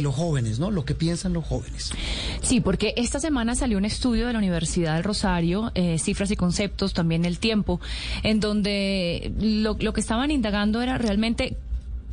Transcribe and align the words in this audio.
Los 0.00 0.14
jóvenes, 0.14 0.58
¿no? 0.58 0.70
Lo 0.70 0.84
que 0.84 0.94
piensan 0.94 1.32
los 1.32 1.44
jóvenes. 1.44 1.92
Sí, 2.42 2.60
porque 2.60 2.94
esta 2.96 3.20
semana 3.20 3.54
salió 3.54 3.78
un 3.78 3.84
estudio 3.84 4.26
de 4.26 4.32
la 4.32 4.38
Universidad 4.38 4.94
del 4.94 5.04
Rosario, 5.04 5.72
eh, 5.74 5.98
cifras 5.98 6.30
y 6.30 6.36
conceptos, 6.36 6.94
también 6.94 7.24
el 7.24 7.38
tiempo, 7.38 7.80
en 8.22 8.40
donde 8.40 9.32
lo, 9.38 9.76
lo 9.78 9.92
que 9.92 10.00
estaban 10.00 10.30
indagando 10.30 10.82
era 10.82 10.98
realmente 10.98 11.56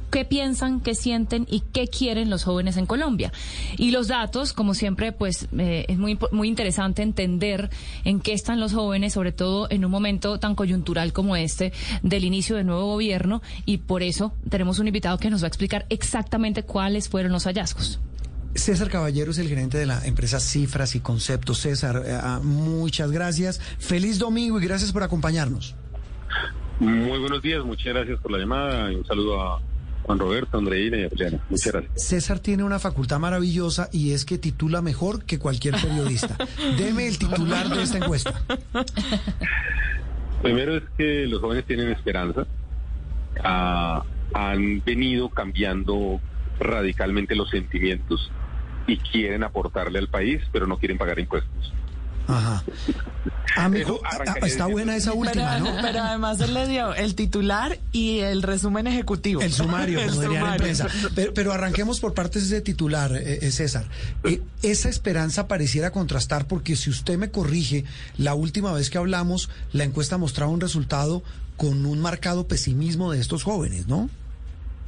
qué 0.09 0.25
piensan, 0.25 0.79
qué 0.79 0.95
sienten 0.95 1.45
y 1.49 1.61
qué 1.73 1.87
quieren 1.87 2.29
los 2.29 2.43
jóvenes 2.43 2.77
en 2.77 2.85
Colombia. 2.85 3.31
Y 3.77 3.91
los 3.91 4.07
datos, 4.07 4.53
como 4.53 4.73
siempre, 4.73 5.11
pues 5.11 5.47
eh, 5.57 5.85
es 5.87 5.97
muy, 5.97 6.17
muy 6.31 6.47
interesante 6.47 7.01
entender 7.01 7.69
en 8.03 8.19
qué 8.19 8.33
están 8.33 8.59
los 8.59 8.73
jóvenes, 8.73 9.13
sobre 9.13 9.31
todo 9.31 9.67
en 9.69 9.85
un 9.85 9.91
momento 9.91 10.39
tan 10.39 10.55
coyuntural 10.55 11.13
como 11.13 11.35
este 11.35 11.73
del 12.01 12.23
inicio 12.23 12.55
del 12.55 12.65
nuevo 12.65 12.85
gobierno. 12.85 13.41
Y 13.65 13.77
por 13.77 14.03
eso 14.03 14.33
tenemos 14.49 14.79
un 14.79 14.87
invitado 14.87 15.17
que 15.17 15.29
nos 15.29 15.43
va 15.43 15.45
a 15.45 15.49
explicar 15.49 15.85
exactamente 15.89 16.63
cuáles 16.63 17.09
fueron 17.09 17.31
los 17.31 17.45
hallazgos. 17.45 17.99
César 18.55 18.89
Caballero 18.89 19.31
es 19.31 19.37
el 19.37 19.47
gerente 19.47 19.77
de 19.77 19.85
la 19.85 20.03
empresa 20.05 20.39
Cifras 20.39 20.95
y 20.95 20.99
Conceptos. 20.99 21.59
César, 21.59 22.03
eh, 22.05 22.17
ah, 22.19 22.39
muchas 22.41 23.11
gracias. 23.11 23.59
Feliz 23.77 24.17
domingo 24.17 24.59
y 24.59 24.65
gracias 24.65 24.91
por 24.91 25.03
acompañarnos. 25.03 25.75
Muy 26.79 27.19
buenos 27.19 27.41
días, 27.41 27.63
muchas 27.63 27.93
gracias 27.93 28.19
por 28.19 28.31
la 28.31 28.37
llamada 28.37 28.91
y 28.91 28.95
un 28.95 29.05
saludo 29.05 29.41
a 29.41 29.59
Juan 30.03 30.19
Roberto, 30.19 30.57
Andreina 30.57 30.97
y 30.97 31.03
Adriana. 31.03 31.39
Muchas 31.49 31.73
gracias. 31.73 32.03
César 32.03 32.39
tiene 32.39 32.63
una 32.63 32.79
facultad 32.79 33.19
maravillosa 33.19 33.89
y 33.91 34.13
es 34.13 34.25
que 34.25 34.37
titula 34.37 34.81
mejor 34.81 35.25
que 35.25 35.39
cualquier 35.39 35.75
periodista. 35.75 36.37
Deme 36.77 37.07
el 37.07 37.17
titular 37.17 37.67
de 37.69 37.83
esta 37.83 37.97
encuesta. 37.97 38.33
Primero 40.41 40.77
es 40.77 40.83
que 40.97 41.27
los 41.27 41.41
jóvenes 41.41 41.65
tienen 41.65 41.89
esperanza. 41.91 42.47
Ah, 43.43 44.03
han 44.33 44.83
venido 44.85 45.29
cambiando 45.29 46.19
radicalmente 46.59 47.35
los 47.35 47.49
sentimientos 47.49 48.31
y 48.87 48.97
quieren 48.97 49.43
aportarle 49.43 49.99
al 49.99 50.07
país, 50.07 50.41
pero 50.51 50.67
no 50.67 50.77
quieren 50.77 50.97
pagar 50.97 51.19
impuestos. 51.19 51.73
Ajá. 52.27 52.63
Amigo, 53.65 53.99
está 54.43 54.67
buena 54.67 54.95
esa 54.95 55.13
última, 55.13 55.57
Pero, 55.57 55.65
¿no? 55.75 55.81
pero 55.81 55.99
además 56.01 56.39
él 56.41 56.53
le 56.53 56.67
dio 56.67 56.93
el 56.93 57.15
titular 57.15 57.77
y 57.91 58.19
el 58.19 58.43
resumen 58.43 58.87
ejecutivo. 58.87 59.41
El 59.41 59.51
sumario, 59.53 59.99
El 60.01 60.09
como 60.09 60.21
diría 60.21 60.39
la 60.43 60.45
sumario. 60.57 60.65
empresa. 60.67 60.87
Pero, 61.15 61.33
pero 61.33 61.53
arranquemos 61.53 61.99
por 61.99 62.13
partes 62.13 62.49
de 62.49 62.57
ese 62.57 62.63
titular, 62.63 63.11
eh, 63.15 63.39
eh, 63.41 63.51
César. 63.51 63.85
Eh, 64.23 64.41
esa 64.63 64.89
esperanza 64.89 65.47
pareciera 65.47 65.91
contrastar 65.91 66.47
porque 66.47 66.75
si 66.75 66.89
usted 66.89 67.17
me 67.17 67.31
corrige, 67.31 67.83
la 68.17 68.33
última 68.35 68.71
vez 68.73 68.89
que 68.89 68.97
hablamos, 68.97 69.49
la 69.73 69.83
encuesta 69.83 70.17
mostraba 70.17 70.51
un 70.51 70.61
resultado 70.61 71.23
con 71.57 71.85
un 71.85 71.99
marcado 71.99 72.47
pesimismo 72.47 73.11
de 73.11 73.19
estos 73.19 73.43
jóvenes, 73.43 73.87
¿no? 73.87 74.09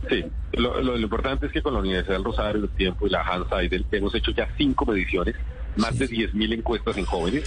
Sí, 0.08 0.23
lo, 0.54 0.81
lo- 0.81 0.95
lo 0.95 1.00
importante 1.00 1.48
es 1.48 1.52
que 1.52 1.61
con 1.61 1.73
la 1.73 1.80
Universidad 1.80 2.14
del 2.16 2.23
Rosario, 2.23 2.64
el 2.64 2.70
Tiempo 2.70 3.06
y 3.06 3.09
la 3.09 3.22
Hans 3.22 3.48
Seidel 3.50 3.86
hemos 3.92 4.16
hecho 4.16 4.31
ya 4.31 4.48
cinco 4.58 4.86
mediciones, 4.86 5.36
más 5.76 5.92
Sí. 5.94 6.00
de 6.00 6.08
10.000 6.09 6.54
encuestas 6.54 6.95
en 6.98 7.06
jóvenes, 7.06 7.44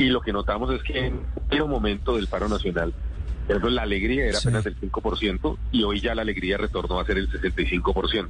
y 0.00 0.08
lo 0.08 0.20
que 0.20 0.32
notamos 0.32 0.72
es 0.74 0.82
que 0.82 1.06
en 1.06 1.20
el 1.50 1.64
momento 1.66 2.16
del 2.16 2.26
paro 2.26 2.48
nacional, 2.48 2.92
por 3.46 3.56
ejemplo, 3.56 3.70
la 3.70 3.82
alegría 3.82 4.24
era 4.26 4.38
Sí. 4.38 4.48
apenas 4.48 4.64
del 4.64 4.76
5%, 4.80 5.58
y 5.72 5.82
hoy 5.82 6.00
ya 6.00 6.14
la 6.14 6.22
alegría 6.22 6.56
retornó 6.56 7.00
a 7.00 7.04
ser 7.04 7.18
el 7.18 7.28
65%. 7.30 8.28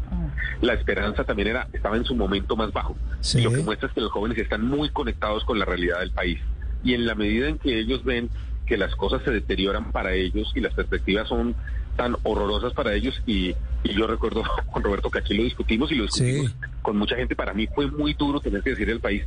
La 0.62 0.72
esperanza 0.74 1.24
también 1.24 1.48
era 1.48 1.68
estaba 1.72 1.96
en 1.96 2.04
su 2.04 2.14
momento 2.16 2.56
más 2.56 2.72
bajo, 2.72 2.96
Sí. 3.20 3.38
y 3.38 3.42
lo 3.42 3.52
que 3.52 3.58
muestra 3.62 3.88
es 3.88 3.94
que 3.94 4.00
los 4.00 4.10
jóvenes 4.10 4.38
están 4.38 4.66
muy 4.66 4.88
conectados 4.90 5.44
con 5.44 5.58
la 5.58 5.64
realidad 5.64 6.00
del 6.00 6.10
país, 6.10 6.40
y 6.82 6.94
en 6.94 7.06
la 7.06 7.14
medida 7.14 7.48
en 7.48 7.58
que 7.58 7.78
ellos 7.78 8.02
ven 8.04 8.30
que 8.66 8.76
las 8.78 8.94
cosas 8.96 9.22
se 9.24 9.30
deterioran 9.30 9.90
para 9.92 10.12
ellos 10.14 10.52
y 10.54 10.60
las 10.60 10.72
perspectivas 10.74 11.28
son 11.28 11.54
tan 11.96 12.16
horrorosas 12.22 12.72
para 12.72 12.94
ellos 12.94 13.20
y, 13.26 13.48
y 13.82 13.94
yo 13.94 14.06
recuerdo 14.06 14.42
con 14.72 14.82
Roberto 14.82 15.10
que 15.10 15.18
aquí 15.18 15.34
lo 15.34 15.42
discutimos 15.42 15.90
y 15.92 15.96
lo 15.96 16.04
discutimos 16.04 16.50
Sí. 16.52 16.56
con 16.80 16.96
mucha 16.96 17.16
gente 17.16 17.34
para 17.36 17.52
mí 17.52 17.66
fue 17.74 17.90
muy 17.90 18.14
duro 18.14 18.40
tener 18.40 18.62
que 18.62 18.70
decir 18.70 18.88
al 18.90 19.00
país 19.00 19.24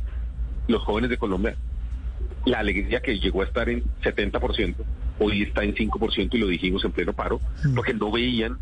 los 0.66 0.82
jóvenes 0.82 1.10
de 1.10 1.18
Colombia 1.18 1.54
la 2.46 2.58
alegría 2.58 3.00
que 3.00 3.18
llegó 3.18 3.42
a 3.42 3.44
estar 3.44 3.68
en 3.68 3.82
70% 4.02 4.74
hoy 5.18 5.42
está 5.42 5.62
en 5.62 5.74
5% 5.74 6.34
y 6.34 6.38
lo 6.38 6.46
dijimos 6.48 6.84
en 6.84 6.92
pleno 6.92 7.12
paro 7.12 7.40
Mm. 7.64 7.74
porque 7.74 7.94
no 7.94 8.10
veían 8.10 8.58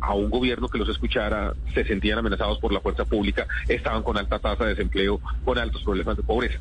a 0.00 0.14
un 0.14 0.30
gobierno 0.30 0.68
que 0.68 0.78
los 0.78 0.88
escuchara, 0.88 1.52
se 1.74 1.84
sentían 1.84 2.18
amenazados 2.18 2.58
por 2.58 2.72
la 2.72 2.80
fuerza 2.80 3.04
pública, 3.04 3.46
estaban 3.68 4.02
con 4.02 4.16
alta 4.16 4.38
tasa 4.38 4.64
de 4.64 4.70
desempleo, 4.70 5.20
con 5.44 5.58
altos 5.58 5.82
problemas 5.82 6.16
de 6.16 6.22
pobreza. 6.22 6.58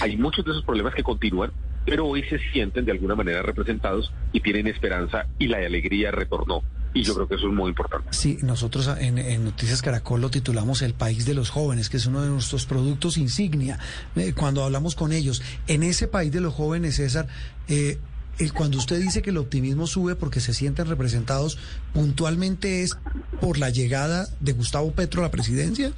Hay 0.00 0.16
muchos 0.16 0.44
de 0.44 0.50
esos 0.50 0.64
problemas 0.64 0.92
que 0.94 1.02
continúan, 1.04 1.52
pero 1.86 2.06
hoy 2.06 2.22
se 2.24 2.38
sienten 2.52 2.84
de 2.84 2.92
alguna 2.92 3.14
manera 3.14 3.42
representados 3.42 4.12
y 4.32 4.40
tienen 4.40 4.66
esperanza 4.66 5.26
y 5.38 5.46
la 5.46 5.58
alegría 5.58 6.10
retornó. 6.10 6.62
Y 6.94 7.02
yo 7.02 7.14
creo 7.14 7.26
que 7.28 7.34
eso 7.34 7.48
es 7.48 7.52
muy 7.52 7.70
importante. 7.70 8.06
Sí, 8.12 8.38
nosotros 8.42 8.88
en, 9.00 9.18
en 9.18 9.44
Noticias 9.44 9.82
Caracol 9.82 10.20
lo 10.20 10.30
titulamos 10.30 10.80
El 10.80 10.94
País 10.94 11.26
de 11.26 11.34
los 11.34 11.50
Jóvenes, 11.50 11.88
que 11.90 11.96
es 11.96 12.06
uno 12.06 12.22
de 12.22 12.28
nuestros 12.30 12.66
productos 12.66 13.18
insignia. 13.18 13.78
Eh, 14.14 14.32
cuando 14.32 14.62
hablamos 14.62 14.94
con 14.94 15.12
ellos, 15.12 15.42
en 15.66 15.82
ese 15.82 16.06
país 16.06 16.30
de 16.30 16.40
los 16.40 16.54
jóvenes, 16.54 16.94
César, 16.96 17.26
eh, 17.68 17.98
el- 18.38 18.52
cuando 18.52 18.78
usted 18.78 19.00
dice 19.00 19.22
que 19.22 19.30
el 19.30 19.38
optimismo 19.38 19.86
sube 19.88 20.14
porque 20.14 20.38
se 20.38 20.54
sienten 20.54 20.86
representados, 20.86 21.58
puntualmente 21.92 22.82
es 22.82 22.96
por 23.40 23.58
la 23.58 23.70
llegada 23.70 24.28
de 24.40 24.52
Gustavo 24.52 24.92
Petro 24.92 25.20
a 25.20 25.24
la 25.24 25.30
presidencia. 25.32 25.92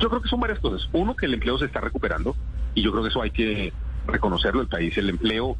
Yo 0.00 0.08
creo 0.10 0.20
que 0.20 0.28
son 0.28 0.40
varias 0.40 0.58
cosas. 0.58 0.86
Uno, 0.92 1.14
que 1.16 1.26
el 1.26 1.34
empleo 1.34 1.58
se 1.58 1.64
está 1.66 1.80
recuperando 1.80 2.36
y 2.74 2.82
yo 2.82 2.90
creo 2.90 3.04
que 3.04 3.08
eso 3.08 3.22
hay 3.22 3.30
que 3.30 3.72
reconocerlo. 4.06 4.60
El 4.60 4.68
país, 4.68 4.96
el 4.98 5.08
empleo 5.08 5.56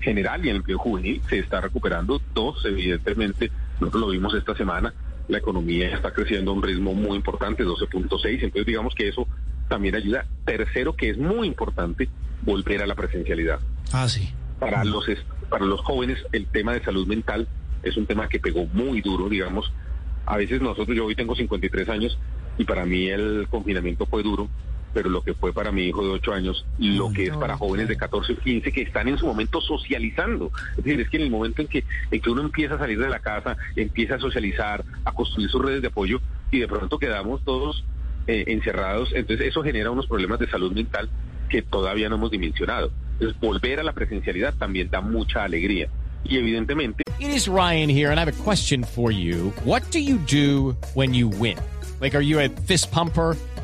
general 0.00 0.44
y 0.44 0.50
el 0.50 0.56
empleo 0.56 0.78
juvenil 0.78 1.22
se 1.28 1.38
está 1.38 1.60
recuperando. 1.60 2.20
Dos, 2.34 2.64
evidentemente, 2.64 3.50
nosotros 3.80 4.00
lo 4.02 4.08
vimos 4.10 4.34
esta 4.34 4.54
semana, 4.54 4.92
la 5.28 5.38
economía 5.38 5.94
está 5.94 6.12
creciendo 6.12 6.50
a 6.50 6.54
un 6.54 6.62
ritmo 6.62 6.94
muy 6.94 7.16
importante, 7.16 7.64
12.6, 7.64 8.42
entonces 8.42 8.66
digamos 8.66 8.94
que 8.94 9.08
eso 9.08 9.26
también 9.68 9.94
ayuda. 9.94 10.26
Tercero, 10.44 10.94
que 10.94 11.10
es 11.10 11.18
muy 11.18 11.46
importante, 11.46 12.08
volver 12.42 12.82
a 12.82 12.86
la 12.86 12.94
presencialidad. 12.94 13.60
Ah, 13.92 14.08
sí. 14.08 14.30
Para 14.58 14.84
los, 14.84 15.08
es- 15.08 15.24
para 15.50 15.64
los 15.66 15.80
jóvenes 15.80 16.18
el 16.32 16.46
tema 16.46 16.72
de 16.72 16.82
salud 16.82 17.06
mental 17.06 17.46
es 17.82 17.96
un 17.96 18.06
tema 18.06 18.28
que 18.28 18.38
pegó 18.40 18.66
muy 18.66 19.00
duro, 19.00 19.28
digamos. 19.28 19.70
A 20.26 20.36
veces 20.36 20.60
nosotros, 20.60 20.96
yo 20.96 21.06
hoy 21.06 21.14
tengo 21.14 21.34
53 21.34 21.88
años 21.88 22.18
y 22.58 22.64
para 22.64 22.84
mí 22.84 23.08
el 23.08 23.46
confinamiento 23.48 24.04
fue 24.06 24.22
duro, 24.22 24.48
pero 24.92 25.10
lo 25.10 25.22
que 25.22 25.34
fue 25.34 25.52
para 25.52 25.70
mi 25.70 25.84
hijo 25.86 26.02
de 26.02 26.10
8 26.10 26.32
años, 26.32 26.66
lo 26.78 27.12
que 27.12 27.26
es 27.26 27.36
para 27.36 27.56
jóvenes 27.56 27.88
de 27.88 27.96
14 27.96 28.32
o 28.32 28.36
15 28.38 28.72
que 28.72 28.82
están 28.82 29.08
en 29.08 29.18
su 29.18 29.26
momento 29.26 29.60
socializando. 29.60 30.50
Es 30.76 30.84
decir, 30.84 31.00
es 31.00 31.08
que 31.08 31.16
en 31.18 31.24
el 31.24 31.30
momento 31.30 31.62
en 31.62 31.68
que, 31.68 31.84
en 32.10 32.20
que 32.20 32.30
uno 32.30 32.42
empieza 32.42 32.74
a 32.74 32.78
salir 32.78 32.98
de 32.98 33.08
la 33.08 33.20
casa, 33.20 33.56
empieza 33.76 34.16
a 34.16 34.18
socializar, 34.18 34.84
a 35.04 35.12
construir 35.12 35.48
sus 35.50 35.62
redes 35.62 35.82
de 35.82 35.88
apoyo 35.88 36.20
y 36.50 36.60
de 36.60 36.68
pronto 36.68 36.98
quedamos 36.98 37.44
todos 37.44 37.84
eh, 38.26 38.44
encerrados, 38.48 39.10
entonces 39.14 39.46
eso 39.48 39.62
genera 39.62 39.90
unos 39.90 40.06
problemas 40.06 40.38
de 40.38 40.48
salud 40.48 40.72
mental 40.72 41.08
que 41.48 41.62
todavía 41.62 42.08
no 42.08 42.16
hemos 42.16 42.30
dimensionado. 42.30 42.90
Entonces, 43.14 43.40
volver 43.40 43.80
a 43.80 43.82
la 43.82 43.92
presencialidad 43.92 44.54
también 44.54 44.90
da 44.90 45.00
mucha 45.00 45.44
alegría. 45.44 45.88
Y 46.24 46.36
evidentemente, 46.36 47.02
It 47.20 47.30
is 47.30 47.48
Ryan 47.48 47.88
here, 47.88 48.10
and 48.10 48.20
I 48.20 48.24
have 48.24 48.28
a 48.28 48.44
question 48.44 48.84
for 48.84 49.10
you. 49.10 49.52
What 49.64 49.82
do 49.90 49.98
you 49.98 50.18
do 50.18 50.76
when 50.94 51.14
you 51.14 51.28
win? 51.28 51.58
Like, 52.00 52.14
are 52.14 52.22
you 52.22 52.38
a 52.38 52.48
fist 52.48 52.92
pumper? 52.92 53.36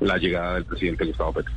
la 0.00 0.18
llegada 0.18 0.54
del 0.54 0.64
presidente 0.64 1.04
Gustavo 1.04 1.32
Petro. 1.32 1.52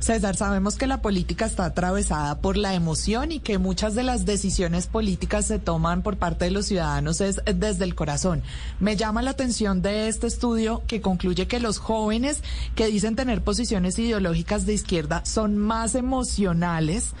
César, 0.00 0.36
sabemos 0.36 0.76
que 0.76 0.86
la 0.86 1.02
política 1.02 1.46
está 1.46 1.64
atravesada 1.64 2.40
por 2.40 2.56
la 2.56 2.74
emoción 2.74 3.32
y 3.32 3.40
que 3.40 3.58
muchas 3.58 3.94
de 3.94 4.02
las 4.02 4.26
decisiones 4.26 4.86
políticas 4.86 5.46
se 5.46 5.58
toman 5.58 6.02
por 6.02 6.16
parte 6.16 6.44
de 6.44 6.50
los 6.50 6.66
ciudadanos 6.66 7.20
es 7.20 7.40
desde 7.44 7.84
el 7.84 7.94
corazón. 7.94 8.42
Me 8.80 8.96
llama 8.96 9.22
la 9.22 9.30
atención 9.30 9.82
de 9.82 10.08
este 10.08 10.26
estudio 10.26 10.82
que 10.86 11.00
concluye 11.00 11.46
que 11.46 11.60
los 11.60 11.78
jóvenes 11.78 12.42
que 12.74 12.86
dicen 12.86 13.16
tener 13.16 13.42
posiciones 13.42 13.98
ideológicas 13.98 14.66
de 14.66 14.74
izquierda 14.74 15.24
son 15.24 15.56
más 15.56 15.94
emocionales 15.94 17.14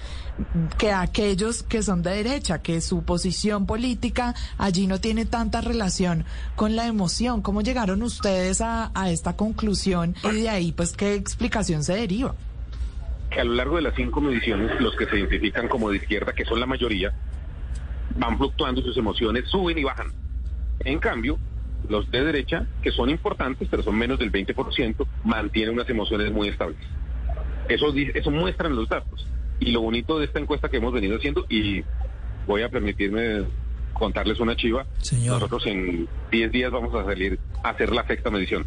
que 0.76 0.92
aquellos 0.92 1.62
que 1.62 1.82
son 1.82 2.02
de 2.02 2.10
derecha, 2.10 2.62
que 2.62 2.80
su 2.80 3.02
posición 3.02 3.66
política 3.66 4.34
allí 4.56 4.86
no 4.86 5.00
tiene 5.00 5.26
tanta 5.26 5.60
relación 5.60 6.24
con 6.56 6.76
la 6.76 6.86
emoción. 6.86 7.42
¿Cómo 7.42 7.62
llegaron 7.62 8.02
ustedes 8.02 8.60
a, 8.60 8.92
esta 9.08 9.36
conclusión 9.36 10.14
y 10.32 10.42
de 10.42 10.48
ahí 10.58 10.72
pues 10.72 10.96
qué 10.96 11.14
explicación 11.14 11.82
se 11.82 11.94
deriva? 11.94 12.34
Que 13.30 13.40
a 13.40 13.44
lo 13.44 13.54
largo 13.54 13.76
de 13.76 13.82
las 13.82 13.94
cinco 13.94 14.20
mediciones, 14.20 14.80
los 14.80 14.94
que 14.96 15.06
se 15.06 15.18
identifican 15.18 15.68
como 15.68 15.90
de 15.90 15.96
izquierda, 15.96 16.32
que 16.32 16.44
son 16.44 16.60
la 16.60 16.66
mayoría, 16.66 17.12
van 18.16 18.36
fluctuando 18.36 18.82
sus 18.82 18.96
emociones, 18.96 19.48
suben 19.48 19.78
y 19.78 19.84
bajan. 19.84 20.08
En 20.80 20.98
cambio, 20.98 21.38
los 21.88 22.10
de 22.10 22.24
derecha, 22.24 22.66
que 22.82 22.90
son 22.90 23.10
importantes, 23.10 23.68
pero 23.70 23.82
son 23.82 23.96
menos 23.96 24.18
del 24.18 24.32
20%, 24.32 25.06
mantienen 25.24 25.74
unas 25.74 25.88
emociones 25.88 26.32
muy 26.32 26.48
estables. 26.48 26.78
Eso, 27.68 27.92
eso 27.94 28.30
muestran 28.30 28.74
los 28.74 28.88
datos. 28.88 29.26
Y 29.60 29.72
lo 29.72 29.82
bonito 29.82 30.18
de 30.18 30.26
esta 30.26 30.38
encuesta 30.38 30.68
que 30.68 30.78
hemos 30.78 30.92
venido 30.92 31.16
haciendo, 31.16 31.46
y 31.48 31.82
voy 32.46 32.62
a 32.62 32.68
permitirme 32.68 33.44
contarles 33.92 34.40
una 34.40 34.56
chiva, 34.56 34.86
nosotros 35.26 35.66
en 35.66 36.08
10 36.30 36.52
días 36.52 36.70
vamos 36.70 36.94
a 36.94 37.04
salir 37.04 37.38
a 37.62 37.70
hacer 37.70 37.92
la 37.92 38.06
sexta 38.06 38.30
medición. 38.30 38.64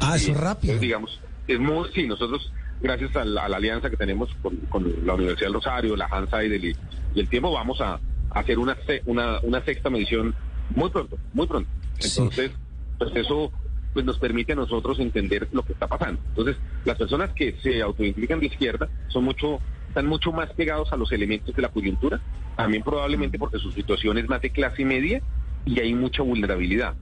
Ah, 0.00 0.16
eso 0.16 0.32
es 0.32 0.36
rápido. 0.38 0.78
digamos, 0.78 1.20
es 1.46 1.58
muy, 1.58 1.88
sí, 1.94 2.06
nosotros, 2.06 2.52
gracias 2.80 3.14
a 3.16 3.24
la, 3.24 3.44
alianza 3.44 3.90
que 3.90 3.96
tenemos 3.96 4.30
con, 4.70 4.94
la 5.04 5.14
Universidad 5.14 5.48
del 5.48 5.54
Rosario, 5.54 5.96
la 5.96 6.06
Hansa 6.06 6.44
y, 6.44 6.76
y 7.14 7.20
el 7.20 7.28
tiempo, 7.28 7.52
vamos 7.52 7.80
a, 7.80 8.00
hacer 8.30 8.58
una, 8.58 8.76
una, 9.06 9.40
una 9.40 9.64
sexta 9.64 9.90
medición 9.90 10.34
muy 10.74 10.90
pronto, 10.90 11.16
muy 11.32 11.46
pronto. 11.46 11.70
Entonces, 12.00 12.50
pues 12.98 13.14
eso 13.14 13.52
pues 13.92 14.04
nos 14.04 14.18
permite 14.18 14.52
a 14.52 14.56
nosotros 14.56 14.98
entender 14.98 15.48
lo 15.52 15.62
que 15.62 15.72
está 15.72 15.86
pasando. 15.86 16.20
Entonces, 16.30 16.56
las 16.84 16.98
personas 16.98 17.30
que 17.30 17.52
se 17.62 17.80
autoidentifican 17.80 18.40
de 18.40 18.46
izquierda 18.46 18.88
son 19.06 19.24
mucho, 19.24 19.60
están 19.88 20.06
mucho 20.06 20.32
más 20.32 20.52
pegados 20.52 20.92
a 20.92 20.96
los 20.96 21.12
elementos 21.12 21.54
de 21.54 21.62
la 21.62 21.68
coyuntura, 21.68 22.20
también 22.56 22.82
probablemente 22.82 23.38
porque 23.38 23.58
su 23.58 23.70
situación 23.70 24.18
es 24.18 24.28
más 24.28 24.42
de 24.42 24.50
clase 24.50 24.84
media 24.84 25.22
y 25.64 25.78
hay 25.78 25.94
mucha 25.94 26.22
vulnerabilidad. 26.22 26.94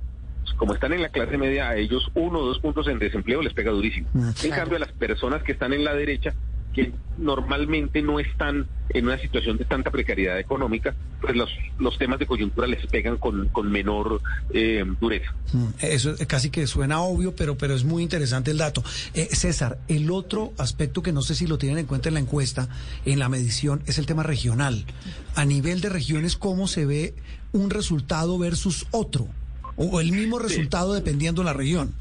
Como 0.56 0.74
están 0.74 0.92
en 0.92 1.02
la 1.02 1.08
clase 1.08 1.36
media, 1.38 1.70
a 1.70 1.76
ellos 1.76 2.10
uno 2.14 2.40
o 2.40 2.46
dos 2.46 2.58
puntos 2.58 2.86
en 2.88 2.98
desempleo 2.98 3.42
les 3.42 3.52
pega 3.52 3.70
durísimo. 3.70 4.08
Mm, 4.12 4.30
en 4.44 4.50
cambio, 4.50 4.76
a 4.76 4.80
las 4.80 4.92
personas 4.92 5.42
que 5.42 5.52
están 5.52 5.72
en 5.72 5.84
la 5.84 5.94
derecha, 5.94 6.34
que 6.72 6.92
normalmente 7.18 8.02
no 8.02 8.18
están 8.18 8.66
en 8.88 9.04
una 9.04 9.18
situación 9.18 9.58
de 9.58 9.64
tanta 9.64 9.90
precariedad 9.90 10.38
económica, 10.38 10.94
pues 11.20 11.36
los, 11.36 11.50
los 11.78 11.98
temas 11.98 12.18
de 12.18 12.26
coyuntura 12.26 12.66
les 12.66 12.86
pegan 12.86 13.18
con, 13.18 13.48
con 13.48 13.70
menor 13.70 14.20
eh, 14.52 14.84
dureza. 15.00 15.34
Mm, 15.52 15.66
eso 15.80 16.14
casi 16.26 16.50
que 16.50 16.66
suena 16.66 17.00
obvio, 17.00 17.34
pero, 17.36 17.56
pero 17.56 17.74
es 17.74 17.84
muy 17.84 18.02
interesante 18.02 18.50
el 18.50 18.58
dato. 18.58 18.82
Eh, 19.14 19.28
César, 19.32 19.78
el 19.88 20.10
otro 20.10 20.52
aspecto 20.58 21.02
que 21.02 21.12
no 21.12 21.22
sé 21.22 21.34
si 21.34 21.46
lo 21.46 21.58
tienen 21.58 21.78
en 21.78 21.86
cuenta 21.86 22.08
en 22.08 22.14
la 22.14 22.20
encuesta, 22.20 22.68
en 23.04 23.18
la 23.18 23.28
medición, 23.28 23.82
es 23.86 23.98
el 23.98 24.06
tema 24.06 24.22
regional. 24.22 24.86
A 25.34 25.44
nivel 25.44 25.80
de 25.80 25.90
regiones, 25.90 26.36
¿cómo 26.36 26.66
se 26.68 26.86
ve 26.86 27.14
un 27.52 27.70
resultado 27.70 28.38
versus 28.38 28.86
otro? 28.90 29.28
O 29.76 30.00
el 30.00 30.12
mismo 30.12 30.38
resultado 30.38 30.94
dependiendo 30.94 31.42
de 31.42 31.46
la 31.46 31.52
región. 31.52 31.94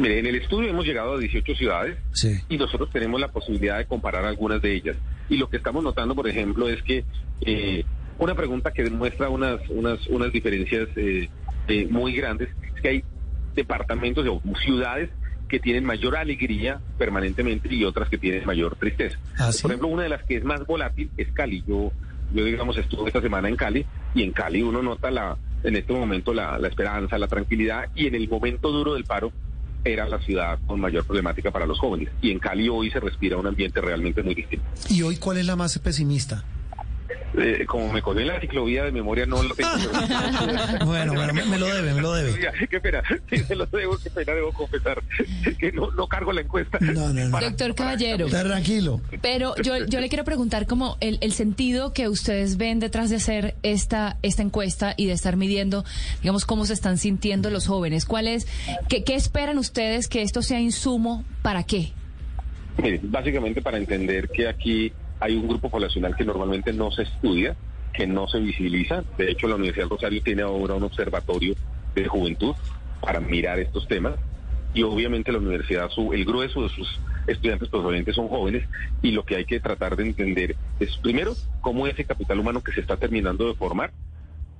Mire, 0.00 0.18
en 0.18 0.26
el 0.26 0.36
estudio 0.36 0.70
hemos 0.70 0.86
llegado 0.86 1.14
a 1.14 1.18
18 1.18 1.54
ciudades 1.54 1.98
y 2.48 2.56
nosotros 2.56 2.90
tenemos 2.90 3.20
la 3.20 3.28
posibilidad 3.28 3.78
de 3.78 3.86
comparar 3.86 4.24
algunas 4.24 4.60
de 4.62 4.74
ellas. 4.74 4.96
Y 5.28 5.36
lo 5.36 5.48
que 5.48 5.58
estamos 5.58 5.82
notando, 5.82 6.14
por 6.14 6.28
ejemplo, 6.28 6.68
es 6.68 6.82
que 6.82 7.04
eh, 7.42 7.84
una 8.18 8.34
pregunta 8.34 8.72
que 8.72 8.84
demuestra 8.84 9.28
unas, 9.28 9.60
unas, 9.68 10.06
unas 10.08 10.32
diferencias 10.32 10.88
eh, 10.96 11.28
eh, 11.68 11.86
muy 11.90 12.14
grandes 12.14 12.48
es 12.74 12.80
que 12.80 12.88
hay 12.88 13.04
departamentos 13.54 14.26
o 14.26 14.40
ciudades 14.64 15.10
que 15.48 15.60
tienen 15.60 15.84
mayor 15.84 16.16
alegría 16.16 16.80
permanentemente 16.96 17.72
y 17.74 17.84
otras 17.84 18.08
que 18.08 18.16
tienen 18.16 18.46
mayor 18.46 18.76
tristeza. 18.76 19.18
¿Ah, 19.38 19.50
por 19.60 19.70
ejemplo, 19.70 19.88
una 19.88 20.04
de 20.04 20.08
las 20.08 20.22
que 20.24 20.36
es 20.36 20.44
más 20.44 20.66
volátil 20.66 21.10
es 21.18 21.30
Cali. 21.32 21.62
Yo, 21.66 21.92
yo 22.32 22.44
digamos, 22.44 22.78
estuve 22.78 23.08
esta 23.08 23.20
semana 23.20 23.48
en 23.48 23.56
Cali 23.56 23.84
y 24.14 24.22
en 24.22 24.32
Cali 24.32 24.62
uno 24.62 24.80
nota 24.80 25.10
la, 25.10 25.36
en 25.64 25.76
este 25.76 25.92
momento 25.92 26.32
la, 26.34 26.58
la 26.58 26.68
esperanza, 26.68 27.18
la 27.18 27.28
tranquilidad 27.28 27.88
y 27.94 28.06
en 28.06 28.14
el 28.14 28.28
momento 28.28 28.70
duro 28.70 28.94
del 28.94 29.04
paro 29.04 29.32
era 29.84 30.08
la 30.08 30.20
ciudad 30.20 30.58
con 30.66 30.80
mayor 30.80 31.04
problemática 31.04 31.50
para 31.50 31.66
los 31.66 31.78
jóvenes. 31.78 32.08
Y 32.20 32.30
en 32.30 32.38
Cali 32.38 32.68
hoy 32.68 32.90
se 32.90 33.00
respira 33.00 33.36
un 33.36 33.46
ambiente 33.46 33.80
realmente 33.80 34.22
muy 34.22 34.34
distinto. 34.34 34.64
¿Y 34.88 35.02
hoy 35.02 35.16
cuál 35.16 35.38
es 35.38 35.46
la 35.46 35.56
más 35.56 35.78
pesimista? 35.78 36.44
Eh, 37.38 37.64
como 37.66 37.90
me 37.90 38.02
colé 38.02 38.22
en 38.22 38.28
la 38.28 38.40
ciclovía 38.40 38.84
de 38.84 38.92
memoria, 38.92 39.24
no 39.24 39.42
lo 39.42 39.54
tengo. 39.54 39.70
bueno, 40.84 41.14
bueno, 41.14 41.32
me, 41.32 41.58
lo 41.58 41.66
debe, 41.66 41.94
me 41.94 42.00
lo 42.02 42.12
debe. 42.12 42.52
Qué 42.68 42.80
pena, 42.80 43.02
sí, 43.30 43.38
se 43.38 43.56
lo 43.56 43.64
debo, 43.66 43.96
qué 43.98 44.10
pena, 44.10 44.34
debo 44.34 44.52
confesar 44.52 45.02
que 45.58 45.72
no, 45.72 45.90
no 45.92 46.06
cargo 46.06 46.32
la 46.32 46.42
encuesta. 46.42 46.78
No, 46.80 47.12
no, 47.12 47.28
no. 47.28 47.40
Doctor 47.40 47.74
Caballero. 47.74 48.26
tranquilo. 48.26 49.00
Pero 49.22 49.54
yo, 49.62 49.86
yo 49.86 50.00
le 50.00 50.08
quiero 50.08 50.24
preguntar 50.24 50.66
como 50.66 50.98
el, 51.00 51.18
el 51.22 51.32
sentido 51.32 51.94
que 51.94 52.08
ustedes 52.08 52.58
ven 52.58 52.80
detrás 52.80 53.08
de 53.08 53.16
hacer 53.16 53.54
esta, 53.62 54.18
esta 54.22 54.42
encuesta 54.42 54.94
y 54.96 55.06
de 55.06 55.12
estar 55.12 55.36
midiendo, 55.36 55.84
digamos, 56.20 56.44
cómo 56.44 56.66
se 56.66 56.74
están 56.74 56.98
sintiendo 56.98 57.48
los 57.48 57.66
jóvenes. 57.66 58.04
¿Cuál 58.04 58.28
es, 58.28 58.46
qué, 58.88 59.04
qué 59.04 59.14
esperan 59.14 59.56
ustedes 59.56 60.08
que 60.08 60.20
esto 60.20 60.42
sea 60.42 60.60
insumo 60.60 61.24
para 61.40 61.62
qué? 61.62 61.92
Mire, 62.82 63.00
básicamente 63.02 63.62
para 63.62 63.78
entender 63.78 64.28
que 64.28 64.48
aquí 64.48 64.92
hay 65.22 65.36
un 65.36 65.46
grupo 65.46 65.70
poblacional 65.70 66.16
que 66.16 66.24
normalmente 66.24 66.72
no 66.72 66.90
se 66.90 67.02
estudia, 67.02 67.54
que 67.92 68.08
no 68.08 68.26
se 68.26 68.40
visibiliza. 68.40 69.04
De 69.16 69.30
hecho, 69.30 69.46
la 69.46 69.54
Universidad 69.54 69.88
Rosario 69.88 70.20
tiene 70.20 70.42
ahora 70.42 70.74
un 70.74 70.82
observatorio 70.82 71.54
de 71.94 72.08
juventud 72.08 72.54
para 73.00 73.20
mirar 73.20 73.60
estos 73.60 73.86
temas. 73.86 74.14
Y 74.74 74.82
obviamente 74.82 75.30
la 75.30 75.38
universidad, 75.38 75.90
su, 75.90 76.12
el 76.12 76.24
grueso 76.24 76.62
de 76.62 76.70
sus 76.70 77.00
estudiantes 77.28 77.68
probablemente 77.68 78.12
son 78.12 78.26
jóvenes 78.26 78.64
y 79.00 79.12
lo 79.12 79.24
que 79.24 79.36
hay 79.36 79.44
que 79.44 79.60
tratar 79.60 79.94
de 79.94 80.04
entender 80.04 80.56
es 80.80 80.96
primero 80.96 81.34
cómo 81.60 81.86
ese 81.86 82.04
capital 82.04 82.40
humano 82.40 82.62
que 82.62 82.72
se 82.72 82.80
está 82.80 82.96
terminando 82.96 83.46
de 83.46 83.54
formar 83.54 83.92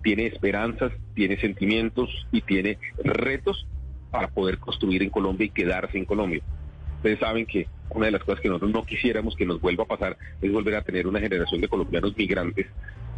tiene 0.05 0.27
esperanzas, 0.27 0.93
tiene 1.15 1.41
sentimientos 1.41 2.09
y 2.31 2.43
tiene 2.43 2.79
retos 3.03 3.67
para 4.13 4.29
poder 4.29 4.59
construir 4.59 5.03
en 5.03 5.11
Colombia 5.11 5.47
y 5.47 5.51
quedarse 5.51 5.99
en 5.99 6.05
Colombia. 6.05 6.43
Ustedes 7.03 7.19
saben 7.19 7.47
que 7.47 7.67
una 7.91 8.07
de 8.07 8.13
las 8.13 8.23
cosas 8.23 8.41
que 8.41 8.49
nosotros 8.49 8.71
no 8.71 8.85
quisiéramos 8.85 9.35
que 9.35 9.45
nos 9.45 9.61
vuelva 9.61 9.83
a 9.83 9.89
pasar 9.89 10.17
es 10.41 10.53
volver 10.53 10.77
a 10.77 10.83
tener 10.83 11.09
una 11.09 11.19
generación 11.19 11.61
de 11.61 11.67
colombianos 11.67 12.17
migrantes 12.17 12.69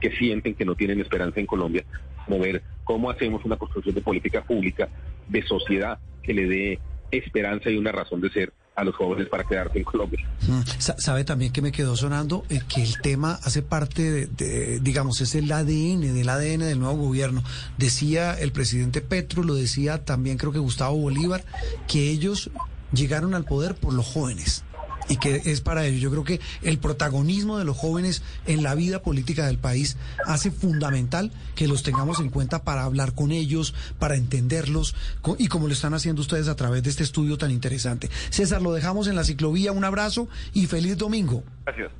que 0.00 0.10
sienten 0.12 0.54
que 0.54 0.64
no 0.64 0.74
tienen 0.74 1.00
esperanza 1.00 1.38
en 1.38 1.44
Colombia, 1.44 1.84
como 2.24 2.38
ver 2.38 2.62
cómo 2.82 3.10
hacemos 3.10 3.44
una 3.44 3.58
construcción 3.58 3.94
de 3.94 4.00
política 4.00 4.42
pública, 4.42 4.88
de 5.28 5.42
sociedad 5.42 5.98
que 6.22 6.32
le 6.32 6.46
dé 6.46 6.78
esperanza 7.10 7.68
y 7.68 7.76
una 7.76 7.92
razón 7.92 8.22
de 8.22 8.30
ser 8.30 8.54
a 8.74 8.84
los 8.84 8.94
jóvenes 8.96 9.28
para 9.28 9.44
quedarse 9.44 9.76
en 9.76 9.84
Colombia. 9.84 10.26
Mm, 10.48 10.62
sabe 10.78 11.24
también 11.24 11.52
que 11.52 11.60
me 11.60 11.70
quedó 11.70 11.94
sonando 11.94 12.44
eh, 12.48 12.60
que 12.66 12.82
el 12.82 13.02
tema 13.02 13.38
hace 13.44 13.60
parte 13.60 14.26
de, 14.28 14.80
digamos, 14.80 15.20
es 15.20 15.34
el 15.34 15.52
ADN, 15.52 16.14
del 16.14 16.28
ADN 16.30 16.60
del 16.60 16.80
nuevo 16.80 16.96
gobierno. 16.96 17.44
Decía 17.76 18.32
el 18.32 18.50
presidente 18.50 19.02
Petro, 19.02 19.42
lo 19.42 19.54
decía 19.54 20.06
también 20.06 20.38
creo 20.38 20.52
que 20.52 20.58
Gustavo 20.58 20.96
Bolívar, 20.96 21.44
que 21.86 22.08
ellos 22.10 22.50
llegaron 22.94 23.34
al 23.34 23.44
poder 23.44 23.74
por 23.74 23.92
los 23.92 24.06
jóvenes 24.06 24.64
y 25.08 25.16
que 25.16 25.42
es 25.44 25.60
para 25.60 25.84
ello. 25.84 25.98
Yo 25.98 26.10
creo 26.10 26.24
que 26.24 26.40
el 26.62 26.78
protagonismo 26.78 27.58
de 27.58 27.64
los 27.64 27.76
jóvenes 27.76 28.22
en 28.46 28.62
la 28.62 28.74
vida 28.74 29.02
política 29.02 29.46
del 29.46 29.58
país 29.58 29.96
hace 30.26 30.50
fundamental 30.50 31.30
que 31.54 31.68
los 31.68 31.82
tengamos 31.82 32.20
en 32.20 32.30
cuenta 32.30 32.64
para 32.64 32.84
hablar 32.84 33.14
con 33.14 33.32
ellos, 33.32 33.74
para 33.98 34.16
entenderlos 34.16 34.94
y 35.38 35.48
como 35.48 35.66
lo 35.66 35.72
están 35.72 35.94
haciendo 35.94 36.22
ustedes 36.22 36.48
a 36.48 36.56
través 36.56 36.82
de 36.82 36.90
este 36.90 37.02
estudio 37.02 37.38
tan 37.38 37.50
interesante. 37.50 38.10
César, 38.30 38.62
lo 38.62 38.72
dejamos 38.72 39.08
en 39.08 39.16
la 39.16 39.24
ciclovía. 39.24 39.72
Un 39.72 39.84
abrazo 39.84 40.28
y 40.52 40.66
feliz 40.66 40.96
domingo. 40.96 41.42
Gracias. 41.66 41.90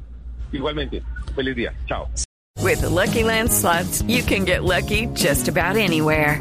Igualmente. 0.53 1.03
Feliz 1.35 1.57
día. 1.57 1.75
Chao. 1.87 2.09
With 2.63 2.83
Lucky 2.83 3.25
Land 3.25 3.51
you 4.07 4.23
can 4.23 4.45
get 4.45 4.63
lucky 4.63 5.07
just 5.15 5.49
about 5.49 5.77
anywhere. 5.77 6.41